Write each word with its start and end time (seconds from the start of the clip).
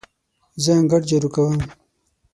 زه 0.63 0.71
انګړ 0.79 1.01
جارو 1.09 1.29
کوم. 1.35 1.59